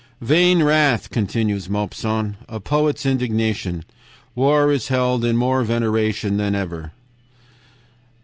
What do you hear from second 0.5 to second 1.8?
wrath," continues